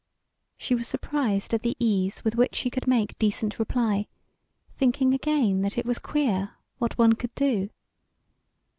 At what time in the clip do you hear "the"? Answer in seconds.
1.61-1.77